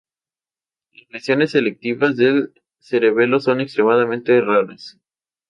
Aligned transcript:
Las 0.93 1.05
lesiones 1.11 1.51
selectivas 1.51 2.17
del 2.17 2.59
cerebelo 2.79 3.39
son 3.39 3.61
extremadamente 3.61 4.41
raras. 4.41 4.97